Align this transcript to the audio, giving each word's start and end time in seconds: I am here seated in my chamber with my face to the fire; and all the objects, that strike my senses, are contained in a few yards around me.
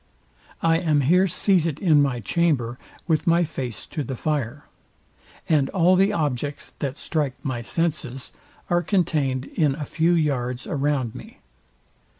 I 0.63 0.79
am 0.79 1.01
here 1.01 1.27
seated 1.27 1.77
in 1.77 2.01
my 2.01 2.21
chamber 2.21 2.79
with 3.05 3.27
my 3.27 3.43
face 3.43 3.85
to 3.85 4.03
the 4.03 4.15
fire; 4.15 4.65
and 5.47 5.69
all 5.69 5.95
the 5.95 6.11
objects, 6.11 6.71
that 6.79 6.97
strike 6.97 7.35
my 7.43 7.61
senses, 7.61 8.31
are 8.67 8.81
contained 8.81 9.45
in 9.45 9.75
a 9.75 9.85
few 9.85 10.13
yards 10.13 10.65
around 10.65 11.13
me. 11.13 11.37